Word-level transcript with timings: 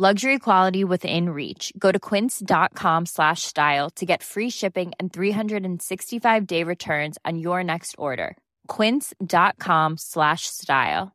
Luxury 0.00 0.38
quality 0.38 0.84
within 0.84 1.30
reach. 1.30 1.72
Go 1.76 1.90
to 1.90 1.98
quince.com 1.98 3.06
slash 3.06 3.42
style 3.42 3.90
to 3.96 4.06
get 4.06 4.22
free 4.22 4.48
shipping 4.48 4.92
and 5.00 5.12
365 5.12 6.46
day 6.46 6.62
returns 6.62 7.18
on 7.24 7.38
your 7.40 7.64
next 7.64 7.96
order. 7.98 8.36
Quince.com 8.68 9.96
slash 9.98 10.42
style. 10.46 11.10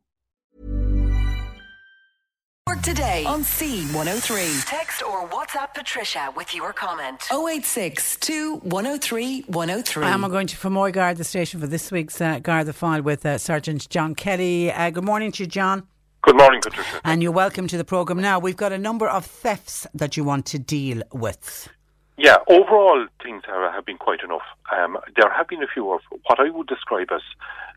Work 2.68 2.82
today 2.82 3.24
on 3.26 3.42
C103. 3.42 4.66
Text 4.66 5.02
or 5.02 5.26
WhatsApp 5.30 5.72
Patricia 5.72 6.30
with 6.36 6.54
your 6.54 6.74
comment. 6.74 7.22
086 7.32 8.18
103 8.64 9.44
103. 9.46 10.04
I'm 10.04 10.20
going 10.20 10.46
to 10.46 10.56
Fermoy 10.58 10.92
Guard, 10.92 11.16
the 11.16 11.24
station 11.24 11.58
for 11.58 11.66
this 11.66 11.90
week's 11.90 12.20
uh, 12.20 12.38
Guard 12.38 12.66
the 12.66 12.74
File 12.74 13.00
with 13.00 13.24
uh, 13.24 13.38
Sergeant 13.38 13.88
John 13.88 14.14
Kelly. 14.14 14.70
Uh, 14.70 14.90
good 14.90 15.04
morning 15.04 15.32
to 15.32 15.44
you, 15.44 15.46
John. 15.46 15.88
Good 16.24 16.38
morning, 16.38 16.62
Patricia. 16.62 17.02
And 17.04 17.22
you're 17.22 17.32
welcome 17.32 17.68
to 17.68 17.76
the 17.76 17.84
programme. 17.84 18.18
Now, 18.18 18.38
we've 18.38 18.56
got 18.56 18.72
a 18.72 18.78
number 18.78 19.06
of 19.06 19.26
thefts 19.26 19.86
that 19.92 20.16
you 20.16 20.24
want 20.24 20.46
to 20.46 20.58
deal 20.58 21.02
with. 21.12 21.68
Yeah, 22.16 22.36
overall 22.48 23.06
things 23.22 23.42
have 23.46 23.84
been 23.84 23.98
quite 23.98 24.20
enough. 24.24 24.40
Um, 24.74 24.96
there 25.16 25.30
have 25.30 25.48
been 25.48 25.62
a 25.62 25.66
few 25.66 25.92
of 25.92 26.00
what 26.22 26.40
I 26.40 26.48
would 26.48 26.66
describe 26.66 27.08
as 27.12 27.20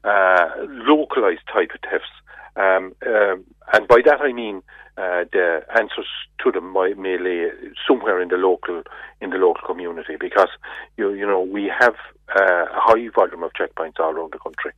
uh, 0.05 0.47
localised 0.65 1.41
type 1.51 1.71
of 1.73 1.81
thefts. 1.81 2.07
Um, 2.55 2.93
um, 3.05 3.43
and 3.73 3.87
by 3.87 4.01
that 4.05 4.21
I 4.21 4.33
mean 4.33 4.61
uh, 4.97 5.25
the 5.31 5.61
answers 5.77 6.07
to 6.43 6.51
them 6.51 6.73
may, 6.73 6.93
may 6.93 7.17
lay 7.19 7.49
somewhere 7.87 8.19
in 8.21 8.29
the 8.29 8.37
local 8.37 8.81
in 9.21 9.29
the 9.29 9.37
local 9.37 9.61
community 9.65 10.15
because 10.19 10.49
you 10.97 11.13
you 11.13 11.25
know 11.25 11.41
we 11.41 11.71
have 11.79 11.95
uh, 12.35 12.65
a 12.65 12.79
high 12.79 13.07
volume 13.15 13.43
of 13.43 13.51
checkpoints 13.53 13.99
all 13.99 14.11
around 14.11 14.33
the 14.33 14.39
country. 14.39 14.71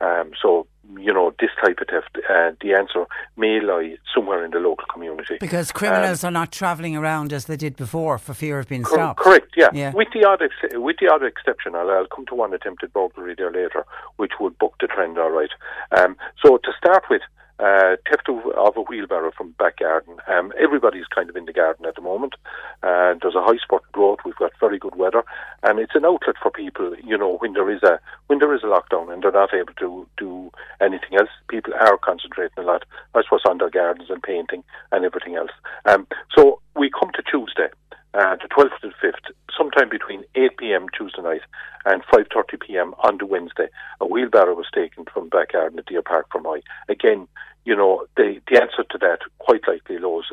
Um, 0.00 0.30
so 0.40 0.66
you 0.98 1.12
know 1.12 1.34
this 1.40 1.50
type 1.62 1.78
of 1.80 1.88
theft, 1.88 2.18
uh, 2.30 2.52
the 2.60 2.74
answer 2.74 3.04
may 3.36 3.60
lie 3.60 3.96
somewhere 4.14 4.44
in 4.44 4.52
the 4.52 4.58
local 4.58 4.86
community 4.92 5.36
because 5.40 5.72
criminals 5.72 6.24
um, 6.24 6.28
are 6.28 6.32
not 6.32 6.52
travelling 6.52 6.96
around 6.96 7.32
as 7.32 7.46
they 7.46 7.56
did 7.56 7.76
before 7.76 8.18
for 8.18 8.32
fear 8.32 8.58
of 8.58 8.68
being 8.68 8.84
cor- 8.84 8.98
stopped. 8.98 9.20
Correct, 9.20 9.52
yeah. 9.56 9.68
Yeah. 9.72 9.92
With 9.92 10.08
the 10.14 10.24
odd 10.24 10.42
ex- 10.42 10.74
with 10.74 10.96
the 11.00 11.08
odd 11.08 11.22
exception, 11.22 11.74
I'll, 11.74 11.90
I'll 11.90 12.06
come 12.06 12.26
to 12.26 12.34
one 12.34 12.54
attempted 12.54 12.92
burglary 12.92 13.34
there 13.36 13.50
later, 13.50 13.84
which 14.16 14.32
would 14.40 14.58
buck 14.58 14.74
the 14.80 14.86
trend. 14.86 15.18
All 15.18 15.30
right. 15.30 15.50
Um, 15.96 16.16
so 16.44 16.58
to 16.58 16.72
start 16.78 17.04
with. 17.10 17.22
Uh, 17.60 17.94
theft 18.10 18.28
of, 18.28 18.44
of 18.56 18.76
a 18.76 18.80
wheelbarrow 18.80 19.30
from 19.36 19.52
back 19.52 19.78
garden. 19.78 20.16
Um, 20.26 20.52
everybody's 20.60 21.06
kind 21.06 21.30
of 21.30 21.36
in 21.36 21.44
the 21.44 21.52
garden 21.52 21.86
at 21.86 21.94
the 21.94 22.00
moment. 22.00 22.34
Uh, 22.82 23.14
there's 23.22 23.36
a 23.36 23.42
high 23.42 23.58
spot 23.62 23.82
growth. 23.92 24.18
We've 24.24 24.34
got 24.34 24.50
very 24.58 24.78
good 24.78 24.96
weather, 24.96 25.22
and 25.62 25.78
it's 25.78 25.94
an 25.94 26.04
outlet 26.04 26.34
for 26.42 26.50
people. 26.50 26.96
You 27.04 27.16
know, 27.16 27.36
when 27.38 27.52
there 27.52 27.70
is 27.70 27.82
a 27.84 28.00
when 28.26 28.40
there 28.40 28.54
is 28.54 28.64
a 28.64 28.66
lockdown 28.66 29.12
and 29.12 29.22
they're 29.22 29.30
not 29.30 29.54
able 29.54 29.74
to 29.74 30.06
do 30.16 30.50
anything 30.80 31.16
else, 31.16 31.30
people 31.48 31.72
are 31.74 31.96
concentrating 31.98 32.58
a 32.58 32.66
lot. 32.66 32.84
I 33.14 33.22
suppose 33.22 33.42
on 33.48 33.58
their 33.58 33.70
gardens 33.70 34.10
and 34.10 34.22
painting 34.22 34.64
and 34.90 35.04
everything 35.04 35.36
else. 35.36 35.52
Um, 35.84 36.08
so 36.36 36.60
we 36.76 36.90
come 36.90 37.10
to 37.14 37.22
Tuesday, 37.22 37.68
uh, 38.14 38.36
the 38.36 38.48
12th 38.48 38.80
to 38.80 38.88
the 38.88 39.06
5th, 39.06 39.32
sometime 39.56 39.88
between 39.88 40.23
8 40.34 40.56
p.m. 40.56 40.86
Tuesday 40.96 41.22
night 41.22 41.42
and 41.84 42.02
5.30 42.04 42.60
p.m. 42.60 42.94
on 43.02 43.18
the 43.18 43.26
Wednesday. 43.26 43.68
A 44.00 44.06
wheelbarrow 44.06 44.54
was 44.54 44.66
taken 44.74 45.04
from 45.12 45.28
back 45.28 45.52
garden 45.52 45.78
at 45.78 45.86
Deer 45.86 46.02
Park 46.02 46.28
Fermoy. 46.30 46.62
Again, 46.88 47.28
you 47.64 47.74
know, 47.74 48.06
the, 48.16 48.40
the 48.50 48.60
answer 48.60 48.84
to 48.90 48.98
that 48.98 49.20
quite 49.38 49.66
likely 49.66 49.98
lies, 49.98 50.24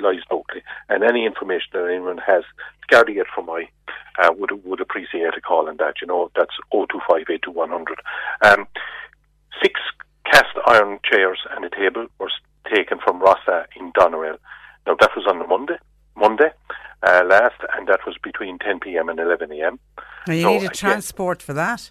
lies 0.00 0.22
locally. 0.30 0.62
And 0.88 1.04
any 1.04 1.24
information 1.24 1.68
that 1.72 1.86
anyone 1.88 2.18
has, 2.18 2.42
Gardaí 2.90 3.20
it 3.20 3.26
Fermoy 3.36 3.68
uh, 4.22 4.32
would 4.36 4.64
would 4.64 4.80
appreciate 4.80 5.36
a 5.36 5.40
call 5.40 5.68
on 5.68 5.76
that. 5.76 5.94
You 6.00 6.08
know, 6.08 6.30
that's 6.34 6.54
02582 6.72 7.58
Um 8.42 8.66
Six 9.62 9.80
cast 10.24 10.56
iron 10.66 10.98
chairs 11.04 11.38
and 11.50 11.64
a 11.64 11.70
table 11.70 12.06
were 12.18 12.30
taken 12.74 12.98
from 12.98 13.20
Rossa 13.20 13.66
in 13.78 13.92
Doneraile. 13.92 14.38
Now, 14.86 14.96
that 14.98 15.10
was 15.14 15.26
on 15.28 15.38
the 15.38 15.46
Monday. 15.46 15.76
Monday 16.16 16.50
uh, 17.02 17.22
last, 17.26 17.56
and 17.76 17.86
that 17.88 18.00
was 18.06 18.16
between 18.22 18.58
10 18.58 18.80
p.m. 18.80 19.08
and 19.08 19.18
11 19.18 19.52
a.m. 19.52 19.78
Now, 20.26 20.34
you 20.34 20.42
So, 20.42 20.48
need 20.48 20.56
a 20.56 20.58
again, 20.66 20.70
transport 20.72 21.42
for 21.42 21.52
that. 21.54 21.90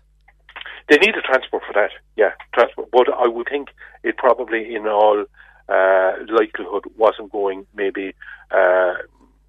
They 0.90 0.97
need 0.97 1.16
a 1.16 1.22
transport 1.22 1.64
for 1.68 1.74
that, 1.74 1.92
yeah, 2.16 2.31
transport. 2.53 2.90
But 2.92 3.08
I 3.14 3.28
would 3.28 3.48
think 3.50 3.69
it 4.03 4.18
probably, 4.18 4.75
in 4.75 4.88
all 4.88 5.25
uh, 5.68 6.12
likelihood, 6.28 6.84
wasn't 6.98 7.31
going 7.31 7.66
maybe, 7.75 8.14
uh, 8.52 8.94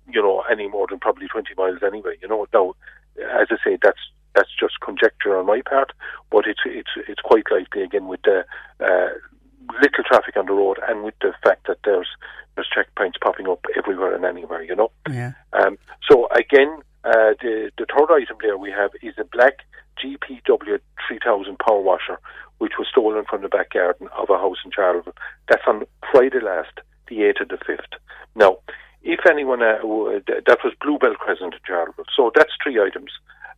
you 0.09 0.23
know, 0.23 0.43
any 0.51 0.69
more 0.69 0.87
than 0.89 0.99
probably 0.99 1.29
20 1.29 1.55
miles 1.57 1.79
anyway. 1.85 2.17
You 2.21 2.29
know, 2.29 2.47
now, 2.53 2.75
as 3.19 3.49
I 3.51 3.57
say, 3.65 3.79
that's 3.83 4.01
that's 4.35 4.51
just 4.59 4.81
conjecture 4.81 5.37
on 5.37 5.47
my 5.47 5.61
part, 5.63 5.93
but 6.31 6.47
it's 6.47 6.61
it's 6.65 6.91
it's 7.09 7.21
quite 7.21 7.45
likely 7.51 7.83
again 7.83 8.07
with 8.07 8.21
the 8.23 8.45
uh, 8.81 9.09
little 9.83 10.05
traffic 10.07 10.37
on 10.37 10.47
the 10.47 10.53
road 10.53 10.79
and 10.89 11.03
with 11.05 11.15
the 11.21 11.33
fact 11.43 11.67
that 11.67 11.79
there's 11.85 12.09
popping 13.23 13.49
up 13.49 13.65
everywhere 13.77 14.15
and 14.15 14.25
anywhere. 14.25 14.63
You 14.63 14.77
know. 14.77 14.91
Yeah. 15.09 15.33
Um, 15.53 15.79
so 16.11 16.29
again, 16.29 16.83
uh, 17.05 17.35
the 17.41 17.71
the 17.79 17.87
third 17.87 18.15
item 18.15 18.37
there 18.43 18.59
we 18.59 18.71
have 18.71 18.91
is 19.03 19.15
a 19.19 19.25
black 19.25 19.61
GPW 20.03 20.79
3000 21.09 21.59
power 21.59 21.81
washer, 21.81 22.19
which 22.59 22.73
was 22.79 22.89
stolen 22.91 23.25
from 23.29 23.43
the 23.43 23.49
back 23.49 23.73
garden 23.73 24.09
of 24.19 24.31
a 24.31 24.39
house 24.39 24.59
in 24.65 24.71
Charleville. 24.71 25.15
That's 25.49 25.63
on 25.67 25.85
Friday 26.11 26.41
last, 26.41 26.81
the 27.09 27.17
8th 27.17 27.43
of 27.43 27.49
the 27.49 27.57
5th. 27.57 27.99
Now, 28.35 28.59
if 29.03 29.21
anyone, 29.29 29.63
uh, 29.63 29.79
that 29.83 30.59
was 30.65 30.75
Bluebell 30.81 31.15
Crescent 31.15 31.55
in 31.55 31.61
Charleville. 31.67 32.05
So 32.15 32.31
that's 32.35 32.53
three 32.63 32.81
items. 32.81 33.11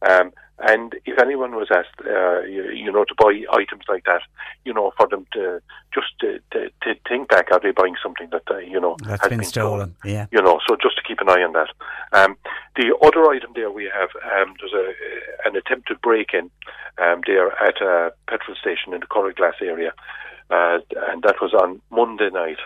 Um, 0.09 0.33
and 0.59 0.95
if 1.07 1.19
anyone 1.21 1.57
was 1.57 1.69
asked, 1.75 2.07
uh, 2.07 2.43
you, 2.43 2.71
you 2.71 2.93
know, 2.93 3.05
to 3.05 3.15
buy 3.19 3.43
items 3.53 3.83
like 3.89 4.05
that, 4.05 4.23
you 4.65 4.73
know, 4.73 4.93
for 4.97 5.09
them 5.09 5.27
to 5.33 5.61
just 5.93 6.07
to, 6.21 6.39
to, 6.53 6.71
to 6.83 7.01
think 7.09 7.29
back, 7.31 7.51
are 7.51 7.59
they 7.61 7.73
buying 7.73 7.97
something 8.01 8.29
that, 8.31 8.43
uh, 8.49 8.59
you 8.59 8.81
know, 8.81 8.97
That's 9.03 9.23
has 9.23 9.29
been 9.29 9.43
stolen. 9.43 9.97
Yeah. 10.05 10.27
you 10.31 10.41
know, 10.41 10.61
so 10.69 10.77
just 10.81 10.97
to 10.97 11.03
keep 11.03 11.21
an 11.21 11.29
eye 11.29 11.43
on 11.43 11.53
that. 11.55 11.69
Um, 12.13 12.37
the 12.77 12.95
other 13.03 13.29
item 13.29 13.51
there 13.57 13.73
we 13.73 13.91
have, 13.93 14.11
um, 14.25 14.55
there's 14.61 14.73
a, 14.73 15.49
an 15.49 15.57
attempted 15.57 16.01
break-in 16.01 16.51
um, 16.99 17.23
there 17.27 17.51
at 17.61 17.81
a 17.83 18.13
petrol 18.29 18.57
station 18.57 18.95
in 18.95 19.01
the 19.01 19.07
Curraglass 19.07 19.61
area, 19.61 19.93
uh, 20.51 20.79
and 21.11 21.25
that 21.25 21.37
was 21.43 21.55
on 21.55 21.81
Monday 21.91 22.31
night. 22.31 22.59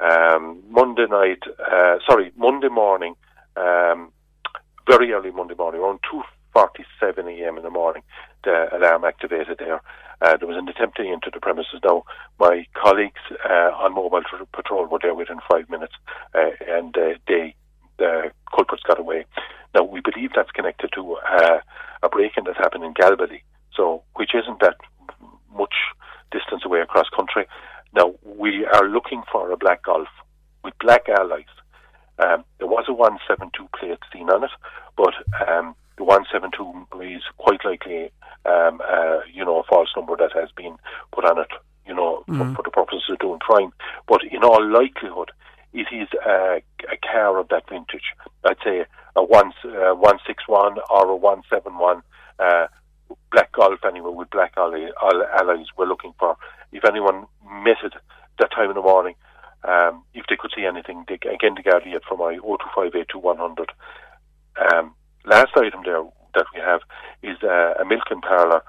Um, 0.00 0.62
Monday 0.68 1.06
night, 1.08 1.42
uh, 1.60 1.98
sorry, 2.08 2.32
Monday 2.36 2.68
morning, 2.68 3.14
um, 3.56 4.10
very 4.88 5.12
early 5.12 5.30
Monday 5.30 5.54
morning, 5.54 5.80
around 5.80 6.00
2.47 6.54 7.40
a.m. 7.40 7.56
in 7.56 7.62
the 7.62 7.70
morning, 7.70 8.02
the 8.44 8.68
alarm 8.74 9.04
activated 9.04 9.58
there. 9.58 9.80
Uh, 10.22 10.36
there 10.36 10.48
was 10.48 10.56
an 10.56 10.68
attempt 10.68 10.96
to 10.96 11.06
enter 11.06 11.30
the 11.32 11.40
premises. 11.40 11.80
Now, 11.84 12.04
my 12.38 12.66
colleagues 12.74 13.20
uh, 13.48 13.70
on 13.74 13.94
mobile 13.94 14.22
tr- 14.22 14.44
patrol 14.52 14.86
were 14.86 14.98
there 15.00 15.14
within 15.14 15.38
five 15.50 15.68
minutes, 15.70 15.94
uh, 16.34 16.50
and 16.66 16.96
uh, 16.96 17.14
they 17.26 17.54
the 17.98 18.30
culprits 18.54 18.82
got 18.82 18.98
away. 18.98 19.26
Now, 19.74 19.84
we 19.84 20.00
believe 20.00 20.30
that's 20.34 20.50
connected 20.50 20.90
to 20.94 21.16
uh, 21.16 21.58
a 22.02 22.08
break-in 22.08 22.44
that 22.44 22.56
happened 22.56 22.84
in 22.84 22.94
Galbally, 22.94 23.42
so 23.76 24.02
which 24.16 24.34
isn't 24.34 24.60
that 24.60 24.76
much 25.54 25.74
distance 26.32 26.62
away 26.64 26.80
across 26.80 27.06
country. 27.14 27.46
Now, 27.94 28.14
we 28.24 28.64
are 28.66 28.88
looking 28.88 29.22
for 29.30 29.50
a 29.50 29.56
black 29.56 29.84
Golf 29.84 30.08
with 30.64 30.74
black 30.80 31.08
alloys. 31.08 31.44
Um, 32.18 32.44
there 32.58 32.68
was 32.68 32.84
a 32.88 32.92
172 32.92 33.68
plate 33.78 33.98
seen 34.12 34.28
on 34.30 34.44
it, 34.44 34.50
but 34.96 35.14
um, 35.48 35.74
172 36.10 36.98
is 37.02 37.22
quite 37.38 37.64
likely, 37.64 38.10
um, 38.44 38.80
uh, 38.82 39.20
you 39.32 39.44
know, 39.44 39.60
a 39.60 39.62
false 39.62 39.90
number 39.94 40.16
that 40.16 40.32
has 40.34 40.50
been 40.56 40.76
put 41.12 41.24
on 41.24 41.38
it, 41.38 41.52
you 41.86 41.94
know, 41.94 42.24
for, 42.26 42.54
for 42.56 42.62
the 42.64 42.70
purposes 42.70 43.04
of 43.10 43.18
doing 43.20 43.38
crime. 43.38 43.72
But 44.08 44.24
in 44.24 44.42
all 44.42 44.60
likelihood, 44.60 45.30
it 45.72 45.86
is 45.92 46.08
a, 46.26 46.60
a 46.90 46.96
car 47.12 47.38
of 47.38 47.48
that 47.50 47.68
vintage. 47.68 48.10
I'd 48.44 48.56
say 48.64 48.86
a 49.14 49.22
one 49.22 49.52
uh, 49.64 49.94
one 49.94 50.18
six 50.26 50.48
one 50.48 50.78
or 50.90 51.08
a 51.10 51.14
171 51.14 52.02
uh, 52.40 52.66
black 53.30 53.52
golf 53.52 53.78
anyway 53.86 54.10
with 54.12 54.30
black 54.30 54.54
alloys 54.56 55.66
we're 55.76 55.86
looking 55.86 56.14
for. 56.18 56.36
If 56.72 56.84
anyone 56.84 57.26
missed 57.62 57.84
it 57.84 57.94
that 58.40 58.50
time 58.50 58.70
in 58.70 58.74
the 58.74 58.82
morning, 58.82 59.14
um, 59.62 60.02
if 60.14 60.24
they 60.28 60.36
could 60.36 60.50
see 60.56 60.64
anything, 60.64 61.04
they, 61.06 61.14
again, 61.14 61.54
the 61.54 61.62
Gardaí 61.62 61.94
Fermoy 62.00 62.40
0258 62.42 63.14
100. 63.14 63.72
Um, 64.74 64.94
last 65.24 65.56
item 65.56 65.82
there 65.84 66.02
that 66.34 66.46
we 66.54 66.60
have 66.60 66.80
is 67.22 67.36
uh, 67.42 67.74
a 67.80 67.84
milking 67.84 68.20
parlour 68.20 68.62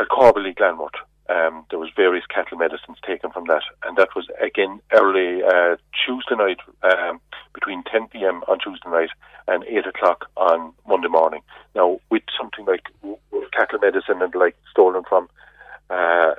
at 0.00 0.08
Corbally 0.08 0.54
Glanworth. 0.54 0.94
Um, 1.28 1.66
there 1.68 1.78
was 1.78 1.90
various 1.94 2.24
cattle 2.26 2.56
medicines 2.56 2.96
taken 3.06 3.30
from 3.30 3.44
that, 3.48 3.62
and 3.84 3.98
that 3.98 4.08
was 4.16 4.26
again 4.42 4.80
early 4.92 5.42
uh, 5.42 5.76
Tuesday 5.92 6.36
night 6.36 6.58
um, 6.82 7.20
between 7.52 7.82
10 7.84 8.08
p.m. 8.08 8.42
on 8.48 8.58
Tuesday 8.58 8.88
night 8.88 9.10
and 9.46 9.62
8 9.64 9.86
o'clock 9.86 10.30
on 10.36 10.72
Monday 10.86 11.08
morning. 11.08 11.42
Now, 11.74 12.00
with 12.10 12.22
something 12.38 12.64
like 12.64 12.84
cattle 13.52 13.78
medicine 13.78 14.22
and 14.22 14.34
like 14.34 14.56
stolen 14.70 15.02
from, 15.06 15.28
uh, 15.90 16.32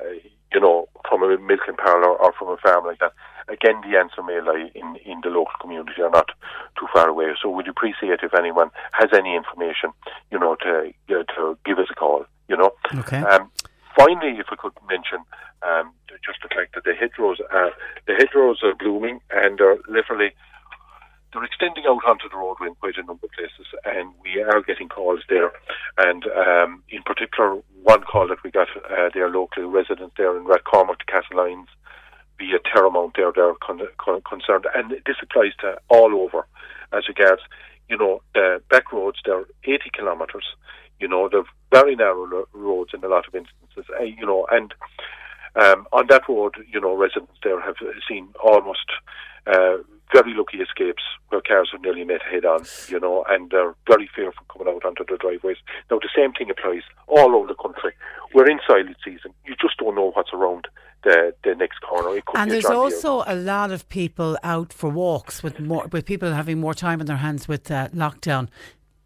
you 0.53 0.59
know, 0.59 0.88
from 1.29 1.43
a 1.43 1.47
milking 1.47 1.75
parlour 1.75 2.15
or 2.15 2.33
from 2.33 2.49
a 2.49 2.57
farm 2.57 2.85
like 2.85 2.99
that, 2.99 3.13
again, 3.47 3.81
the 3.81 3.97
answer 3.97 4.23
may 4.23 4.41
lie 4.41 4.69
in, 4.75 4.95
in 5.05 5.21
the 5.21 5.29
local 5.29 5.53
community 5.61 6.01
or 6.01 6.09
not 6.09 6.29
too 6.77 6.87
far 6.93 7.07
away. 7.07 7.25
So 7.41 7.49
we'd 7.49 7.67
appreciate 7.67 8.19
if 8.23 8.33
anyone 8.33 8.71
has 8.93 9.09
any 9.13 9.35
information, 9.35 9.91
you 10.31 10.39
know, 10.39 10.55
to 10.61 10.91
uh, 11.09 11.23
to 11.35 11.57
give 11.65 11.79
us 11.79 11.87
a 11.91 11.95
call, 11.95 12.25
you 12.47 12.57
know. 12.57 12.71
Okay. 12.95 13.17
Um, 13.17 13.51
finally, 13.97 14.39
if 14.39 14.47
I 14.51 14.55
could 14.55 14.73
mention 14.87 15.19
um, 15.61 15.91
just 16.25 16.39
the 16.41 16.49
fact 16.53 16.75
that 16.75 16.83
the 16.83 16.93
hedgerows 16.93 17.39
are, 17.51 17.71
the 18.07 18.13
hedgerows 18.13 18.59
are 18.63 18.75
blooming 18.75 19.19
and 19.31 19.59
are 19.61 19.77
literally 19.87 20.31
they're 21.31 21.43
extending 21.43 21.85
out 21.87 22.03
onto 22.07 22.29
the 22.29 22.37
roadway 22.37 22.67
in 22.67 22.75
quite 22.75 22.97
a 22.97 23.03
number 23.03 23.25
of 23.25 23.31
places, 23.31 23.67
and 23.85 24.13
we 24.23 24.41
are 24.41 24.61
getting 24.61 24.89
calls 24.89 25.21
there. 25.29 25.51
And 25.97 26.25
um, 26.25 26.83
in 26.89 27.03
particular, 27.03 27.61
one 27.83 28.01
call 28.03 28.27
that 28.27 28.43
we 28.43 28.51
got 28.51 28.67
uh, 28.75 29.09
there 29.13 29.29
locally, 29.29 29.65
residents 29.65 30.15
there 30.17 30.35
in 30.35 30.45
Rathcormac, 30.45 30.97
the 30.99 31.11
Castlelyons, 31.11 31.67
via 32.39 32.57
Terramount 32.73 33.15
there, 33.15 33.31
they're 33.35 33.53
con- 33.61 33.81
con- 33.97 34.21
concerned. 34.27 34.65
And 34.73 34.91
this 35.05 35.17
applies 35.21 35.51
to 35.59 35.77
all 35.89 36.15
over 36.15 36.47
as 36.93 37.07
regards, 37.07 37.41
you 37.89 37.97
know, 37.97 38.21
the 38.33 38.61
back 38.69 38.91
roads, 38.91 39.19
they're 39.25 39.45
80 39.63 39.91
kilometres, 39.95 40.45
you 40.99 41.07
know, 41.07 41.29
they're 41.29 41.43
very 41.71 41.95
narrow 41.95 42.45
roads 42.53 42.91
in 42.93 43.03
a 43.03 43.07
lot 43.07 43.27
of 43.27 43.35
instances, 43.35 43.85
uh, 43.99 44.03
you 44.03 44.25
know, 44.25 44.47
and 44.51 44.73
um, 45.55 45.87
on 45.91 46.07
that 46.09 46.27
road, 46.29 46.55
you 46.71 46.79
know, 46.79 46.95
residents 46.95 47.33
there 47.43 47.59
have 47.61 47.75
seen 48.07 48.29
almost 48.43 48.85
uh, 49.47 49.77
very 50.11 50.33
lucky 50.33 50.57
escapes 50.57 51.03
where 51.29 51.41
cars 51.41 51.69
have 51.71 51.81
nearly 51.81 52.03
met 52.03 52.21
head 52.21 52.45
on, 52.45 52.65
you 52.87 52.99
know, 52.99 53.23
and 53.29 53.51
they're 53.51 53.75
very 53.87 54.09
fearful 54.15 54.43
coming 54.51 54.73
out 54.73 54.83
onto 54.85 55.05
the 55.05 55.17
driveways. 55.17 55.57
Now, 55.91 55.99
the 55.99 56.09
same 56.15 56.33
thing 56.33 56.49
applies 56.49 56.81
all 57.07 57.35
over 57.35 57.47
the 57.47 57.55
country. 57.55 57.93
We're 58.33 58.49
in 58.49 58.59
silage 58.67 58.97
season. 59.03 59.33
You 59.45 59.55
just 59.61 59.77
don't 59.77 59.95
know 59.95 60.11
what's 60.11 60.33
around 60.33 60.67
the, 61.03 61.33
the 61.43 61.55
next 61.55 61.79
corner. 61.81 62.19
and 62.35 62.51
there's 62.51 62.65
also 62.65 63.23
a 63.25 63.35
lot 63.35 63.71
of 63.71 63.87
people 63.89 64.37
out 64.43 64.73
for 64.73 64.89
walks 64.89 65.41
with 65.41 65.59
more 65.59 65.87
with 65.91 66.05
people 66.05 66.33
having 66.33 66.59
more 66.59 66.73
time 66.73 66.99
on 66.99 67.05
their 67.05 67.17
hands 67.17 67.47
with 67.47 67.71
uh, 67.71 67.87
lockdown. 67.89 68.49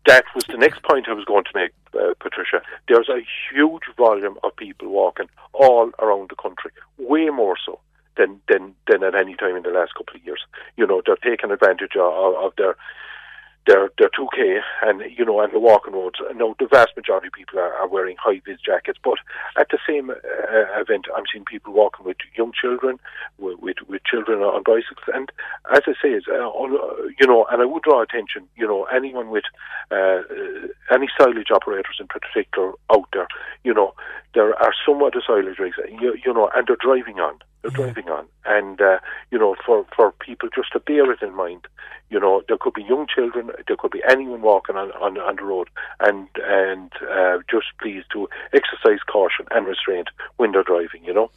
That 0.07 0.25
was 0.33 0.43
the 0.45 0.57
next 0.57 0.83
point 0.83 1.07
I 1.07 1.13
was 1.13 1.23
going 1.25 1.45
to 1.45 1.51
make, 1.53 1.71
uh, 1.93 2.13
Patricia. 2.19 2.61
There's 2.89 3.07
a 3.09 3.21
huge 3.49 3.83
volume 3.95 4.37
of 4.43 4.55
people 4.55 4.89
walking 4.89 5.27
all 5.53 5.91
around 5.99 6.29
the 6.29 6.35
country, 6.35 6.71
way 6.97 7.29
more 7.29 7.55
so 7.63 7.79
than 8.17 8.39
than 8.47 8.75
than 8.87 9.03
at 9.03 9.15
any 9.15 9.35
time 9.35 9.55
in 9.55 9.63
the 9.63 9.69
last 9.69 9.93
couple 9.95 10.15
of 10.15 10.25
years. 10.25 10.41
You 10.77 10.87
know, 10.87 11.01
they're 11.05 11.15
taking 11.17 11.51
advantage 11.51 11.95
of, 11.95 12.35
of 12.35 12.53
their 12.57 12.75
they're 13.65 13.89
they're 13.97 14.09
two 14.15 14.27
K 14.35 14.59
and 14.81 15.01
you 15.17 15.25
know 15.25 15.39
and 15.39 15.53
the 15.53 15.59
walking 15.59 15.93
roads. 15.93 16.19
No, 16.35 16.55
the 16.59 16.67
vast 16.67 16.95
majority 16.95 17.27
of 17.27 17.33
people 17.33 17.59
are, 17.59 17.73
are 17.73 17.87
wearing 17.87 18.17
high 18.19 18.41
vis 18.45 18.59
jackets, 18.59 18.99
but 19.03 19.17
at 19.57 19.67
the 19.69 19.77
same 19.87 20.09
uh, 20.09 20.81
event, 20.81 21.05
I'm 21.15 21.23
seeing 21.31 21.45
people 21.45 21.73
walking 21.73 22.05
with 22.05 22.17
young 22.35 22.51
children, 22.59 22.99
with, 23.37 23.59
with, 23.59 23.77
with 23.87 24.03
children 24.03 24.39
on 24.39 24.63
bicycles, 24.63 25.07
and 25.13 25.31
as 25.73 25.83
I 25.87 25.93
say, 26.01 26.09
is 26.09 26.25
uh, 26.27 26.49
you 27.19 27.27
know, 27.27 27.45
and 27.51 27.61
I 27.61 27.65
would 27.65 27.83
draw 27.83 28.01
attention, 28.01 28.47
you 28.55 28.67
know, 28.67 28.83
anyone 28.85 29.29
with 29.29 29.45
uh, 29.91 30.21
any 30.91 31.07
silage 31.17 31.51
operators 31.51 31.97
in 31.99 32.07
particular 32.07 32.73
out 32.91 33.07
there, 33.13 33.27
you 33.63 33.73
know, 33.73 33.93
there 34.33 34.53
are 34.61 34.73
some 34.85 35.01
other 35.01 35.21
silage 35.25 35.59
rigs, 35.59 35.77
you, 36.01 36.15
you 36.25 36.33
know, 36.33 36.49
and 36.55 36.67
they're 36.67 36.77
driving 36.79 37.19
on 37.19 37.39
they're 37.63 37.71
driving 37.71 38.09
on. 38.09 38.27
And, 38.45 38.79
uh, 38.79 38.99
you 39.31 39.39
know, 39.39 39.55
for, 39.65 39.85
for 39.95 40.11
people 40.19 40.49
just 40.53 40.73
to 40.73 40.79
bear 40.79 41.11
it 41.11 41.21
in 41.21 41.33
mind, 41.33 41.67
you 42.09 42.19
know, 42.19 42.43
there 42.47 42.57
could 42.59 42.73
be 42.73 42.83
young 42.83 43.07
children, 43.13 43.49
there 43.67 43.75
could 43.75 43.89
be 43.89 44.03
anyone 44.07 44.41
walking 44.41 44.75
on, 44.75 44.91
on, 44.91 45.17
on 45.17 45.35
the 45.37 45.43
road, 45.43 45.67
and 45.99 46.27
and 46.43 46.91
uh, 47.09 47.39
just 47.49 47.65
please 47.81 48.03
to 48.11 48.29
exercise 48.53 48.99
caution 49.11 49.47
and 49.49 49.65
restraint 49.65 50.09
when 50.37 50.51
they're 50.51 50.63
driving, 50.63 51.03
you 51.03 51.13
know. 51.13 51.31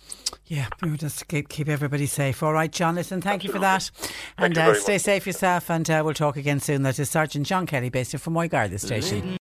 Yeah, 0.44 0.68
just 0.96 1.28
keep, 1.28 1.48
keep 1.48 1.68
everybody 1.68 2.04
safe. 2.04 2.42
All 2.42 2.52
right, 2.52 2.70
John, 2.70 2.96
listen, 2.96 3.22
thank 3.22 3.42
Absolutely. 3.44 3.48
you 3.48 3.52
for 3.52 3.60
that. 3.60 3.90
Thank 4.36 4.56
and 4.56 4.58
uh, 4.58 4.74
stay 4.74 4.94
much. 4.94 5.02
safe 5.02 5.26
yourself, 5.26 5.70
and 5.70 5.88
uh, 5.88 6.02
we'll 6.04 6.12
talk 6.12 6.36
again 6.36 6.60
soon. 6.60 6.82
That 6.82 6.98
is 6.98 7.08
Sergeant 7.08 7.46
John 7.46 7.64
Kelly, 7.64 7.88
based 7.88 8.16
from 8.18 8.34
Moygar, 8.34 8.68
this 8.68 8.82
station. 8.82 9.38